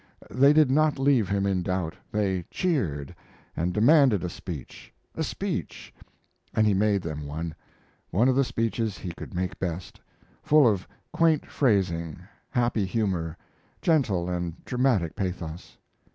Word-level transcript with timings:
They 0.31 0.51
did 0.51 0.71
not 0.71 0.97
leave 0.97 1.29
him 1.29 1.45
in 1.45 1.61
doubt. 1.61 1.93
They 2.11 2.43
cheered 2.49 3.13
and 3.55 3.71
demanded 3.71 4.23
a 4.23 4.29
speech, 4.31 4.91
a 5.13 5.21
speech, 5.23 5.93
and 6.55 6.65
he 6.65 6.73
made 6.73 7.03
them 7.03 7.27
one 7.27 7.53
one 8.09 8.27
of 8.27 8.35
the 8.35 8.43
speeches 8.43 8.97
he 8.97 9.11
could 9.15 9.35
make 9.35 9.59
best, 9.59 10.01
full 10.41 10.67
of 10.67 10.87
quaint 11.13 11.45
phrasing, 11.45 12.19
happy 12.49 12.85
humor, 12.87 13.37
gentle 13.79 14.27
and 14.27 14.65
dramatic 14.65 15.15
pathos. 15.15 15.77